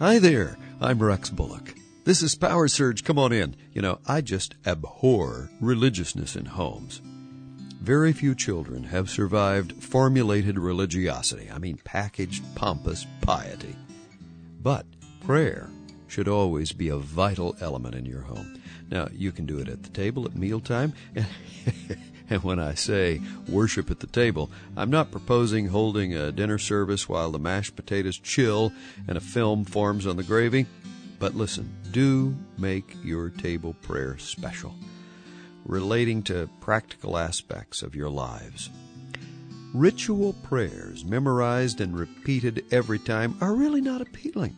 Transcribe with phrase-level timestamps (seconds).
[0.00, 1.74] Hi there, I'm Rex Bullock.
[2.04, 3.02] This is Power Surge.
[3.02, 3.56] Come on in.
[3.72, 7.02] You know, I just abhor religiousness in homes.
[7.82, 11.50] Very few children have survived formulated religiosity.
[11.52, 13.74] I mean, packaged, pompous piety.
[14.62, 14.86] But
[15.26, 15.68] prayer
[16.06, 18.62] should always be a vital element in your home.
[18.92, 20.92] Now, you can do it at the table at mealtime.
[22.30, 27.08] and when I say worship at the table, I'm not proposing holding a dinner service
[27.08, 28.72] while the mashed potatoes chill
[29.06, 30.66] and a film forms on the gravy.
[31.18, 34.74] But listen, do make your table prayer special,
[35.64, 38.70] relating to practical aspects of your lives.
[39.74, 44.56] Ritual prayers, memorized and repeated every time, are really not appealing.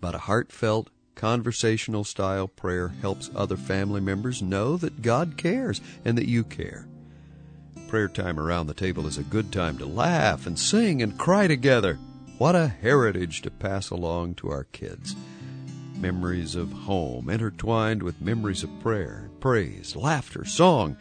[0.00, 6.18] But a heartfelt, conversational style prayer helps other family members know that God cares and
[6.18, 6.86] that you care.
[7.88, 11.46] Prayer time around the table is a good time to laugh and sing and cry
[11.46, 11.98] together.
[12.38, 15.14] What a heritage to pass along to our kids.
[15.96, 20.96] Memories of home intertwined with memories of prayer, praise, laughter, song,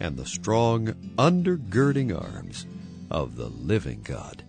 [0.00, 2.66] and the strong undergirding arms
[3.10, 4.42] of the living God.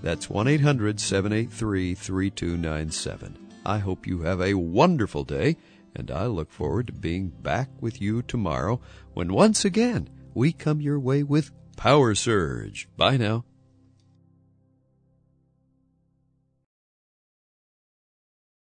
[0.00, 3.38] That's 1 800 783 3297.
[3.66, 5.56] I hope you have a wonderful day,
[5.94, 8.80] and I look forward to being back with you tomorrow
[9.14, 12.88] when once again we come your way with Power Surge.
[12.96, 13.44] Bye now.